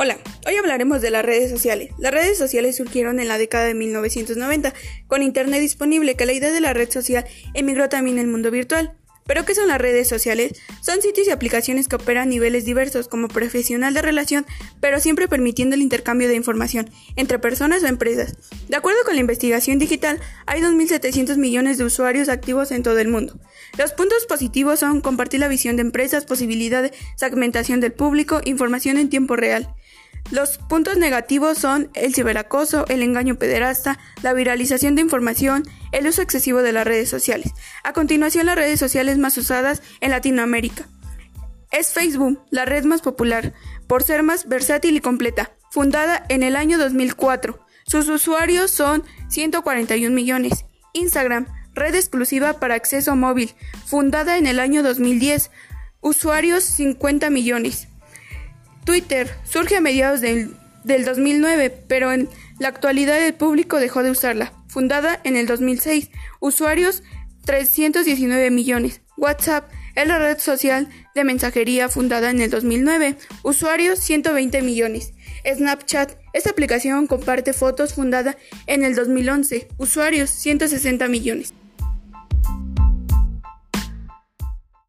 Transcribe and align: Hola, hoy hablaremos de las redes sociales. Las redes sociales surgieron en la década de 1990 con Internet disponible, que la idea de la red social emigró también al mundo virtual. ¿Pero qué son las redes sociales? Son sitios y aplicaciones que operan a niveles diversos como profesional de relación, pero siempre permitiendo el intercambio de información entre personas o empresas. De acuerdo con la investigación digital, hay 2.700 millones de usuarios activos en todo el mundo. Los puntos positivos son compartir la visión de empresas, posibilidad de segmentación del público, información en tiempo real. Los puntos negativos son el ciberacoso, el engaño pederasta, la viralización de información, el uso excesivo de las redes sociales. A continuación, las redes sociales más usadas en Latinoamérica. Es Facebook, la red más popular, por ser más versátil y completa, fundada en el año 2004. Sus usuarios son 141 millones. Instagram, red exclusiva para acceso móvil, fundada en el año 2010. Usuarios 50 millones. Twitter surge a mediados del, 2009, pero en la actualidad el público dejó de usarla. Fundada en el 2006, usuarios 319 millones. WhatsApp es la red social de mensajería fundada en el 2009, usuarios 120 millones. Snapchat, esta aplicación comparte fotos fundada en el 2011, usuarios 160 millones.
Hola, 0.00 0.16
hoy 0.46 0.54
hablaremos 0.54 1.02
de 1.02 1.10
las 1.10 1.24
redes 1.24 1.50
sociales. 1.50 1.90
Las 1.98 2.12
redes 2.12 2.38
sociales 2.38 2.76
surgieron 2.76 3.18
en 3.18 3.26
la 3.26 3.36
década 3.36 3.64
de 3.64 3.74
1990 3.74 4.72
con 5.08 5.24
Internet 5.24 5.60
disponible, 5.60 6.14
que 6.14 6.24
la 6.24 6.34
idea 6.34 6.52
de 6.52 6.60
la 6.60 6.72
red 6.72 6.88
social 6.88 7.24
emigró 7.52 7.88
también 7.88 8.20
al 8.20 8.28
mundo 8.28 8.52
virtual. 8.52 8.96
¿Pero 9.26 9.44
qué 9.44 9.56
son 9.56 9.66
las 9.66 9.80
redes 9.80 10.08
sociales? 10.08 10.52
Son 10.82 11.02
sitios 11.02 11.26
y 11.26 11.30
aplicaciones 11.30 11.88
que 11.88 11.96
operan 11.96 12.28
a 12.28 12.30
niveles 12.30 12.64
diversos 12.64 13.08
como 13.08 13.26
profesional 13.26 13.92
de 13.92 14.00
relación, 14.00 14.46
pero 14.80 15.00
siempre 15.00 15.26
permitiendo 15.26 15.74
el 15.74 15.82
intercambio 15.82 16.28
de 16.28 16.36
información 16.36 16.88
entre 17.16 17.40
personas 17.40 17.82
o 17.82 17.88
empresas. 17.88 18.36
De 18.68 18.76
acuerdo 18.76 19.00
con 19.04 19.16
la 19.16 19.20
investigación 19.20 19.80
digital, 19.80 20.20
hay 20.46 20.62
2.700 20.62 21.38
millones 21.38 21.76
de 21.76 21.84
usuarios 21.84 22.28
activos 22.28 22.70
en 22.70 22.84
todo 22.84 23.00
el 23.00 23.08
mundo. 23.08 23.38
Los 23.76 23.92
puntos 23.92 24.26
positivos 24.26 24.78
son 24.78 25.00
compartir 25.00 25.40
la 25.40 25.48
visión 25.48 25.74
de 25.74 25.82
empresas, 25.82 26.24
posibilidad 26.24 26.82
de 26.84 26.92
segmentación 27.16 27.80
del 27.80 27.92
público, 27.92 28.40
información 28.44 28.96
en 28.96 29.10
tiempo 29.10 29.34
real. 29.34 29.74
Los 30.30 30.58
puntos 30.58 30.98
negativos 30.98 31.56
son 31.56 31.90
el 31.94 32.14
ciberacoso, 32.14 32.86
el 32.88 33.02
engaño 33.02 33.36
pederasta, 33.36 33.98
la 34.22 34.34
viralización 34.34 34.94
de 34.94 35.00
información, 35.00 35.62
el 35.90 36.06
uso 36.06 36.20
excesivo 36.20 36.60
de 36.60 36.72
las 36.72 36.86
redes 36.86 37.08
sociales. 37.08 37.52
A 37.82 37.94
continuación, 37.94 38.44
las 38.44 38.56
redes 38.56 38.78
sociales 38.78 39.16
más 39.16 39.38
usadas 39.38 39.82
en 40.00 40.10
Latinoamérica. 40.10 40.86
Es 41.70 41.92
Facebook, 41.92 42.42
la 42.50 42.66
red 42.66 42.84
más 42.84 43.00
popular, 43.00 43.54
por 43.86 44.02
ser 44.02 44.22
más 44.22 44.48
versátil 44.48 44.96
y 44.96 45.00
completa, 45.00 45.52
fundada 45.70 46.24
en 46.28 46.42
el 46.42 46.56
año 46.56 46.78
2004. 46.78 47.58
Sus 47.86 48.08
usuarios 48.08 48.70
son 48.70 49.04
141 49.28 50.14
millones. 50.14 50.66
Instagram, 50.92 51.46
red 51.72 51.94
exclusiva 51.94 52.60
para 52.60 52.74
acceso 52.74 53.16
móvil, 53.16 53.54
fundada 53.86 54.36
en 54.36 54.46
el 54.46 54.60
año 54.60 54.82
2010. 54.82 55.50
Usuarios 56.00 56.64
50 56.64 57.30
millones. 57.30 57.88
Twitter 58.88 59.28
surge 59.44 59.76
a 59.76 59.82
mediados 59.82 60.22
del, 60.22 60.56
2009, 60.82 61.68
pero 61.88 62.10
en 62.10 62.26
la 62.58 62.68
actualidad 62.68 63.22
el 63.22 63.34
público 63.34 63.78
dejó 63.78 64.02
de 64.02 64.10
usarla. 64.10 64.54
Fundada 64.66 65.20
en 65.24 65.36
el 65.36 65.46
2006, 65.46 66.08
usuarios 66.40 67.02
319 67.44 68.50
millones. 68.50 69.02
WhatsApp 69.18 69.70
es 69.94 70.08
la 70.08 70.18
red 70.18 70.38
social 70.38 70.88
de 71.14 71.24
mensajería 71.24 71.90
fundada 71.90 72.30
en 72.30 72.40
el 72.40 72.48
2009, 72.48 73.18
usuarios 73.42 73.98
120 73.98 74.62
millones. 74.62 75.12
Snapchat, 75.44 76.12
esta 76.32 76.48
aplicación 76.48 77.06
comparte 77.06 77.52
fotos 77.52 77.92
fundada 77.92 78.38
en 78.66 78.84
el 78.84 78.94
2011, 78.94 79.68
usuarios 79.76 80.30
160 80.30 81.08
millones. 81.08 81.52